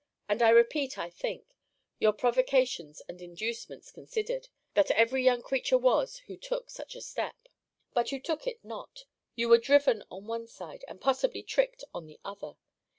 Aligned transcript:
And 0.27 0.41
I 0.41 0.49
repeat, 0.49 0.97
I 0.97 1.11
think, 1.11 1.45
your 1.99 2.11
provocations 2.11 3.03
and 3.07 3.21
inducements 3.21 3.91
considered, 3.91 4.47
that 4.73 4.89
ever 4.89 5.15
young 5.15 5.43
creature 5.43 5.77
was 5.77 6.17
who 6.25 6.37
took 6.37 6.71
such 6.71 6.95
a 6.95 7.01
step. 7.01 7.35
But 7.93 8.11
you 8.11 8.19
took 8.19 8.47
it 8.47 8.65
not 8.65 9.05
You 9.35 9.47
were 9.47 9.59
driven 9.59 10.03
on 10.09 10.25
one 10.25 10.47
side, 10.47 10.83
and, 10.87 10.99
possibly, 10.99 11.43
tricked 11.43 11.83
on 11.93 12.07
the 12.07 12.19
other. 12.25 12.53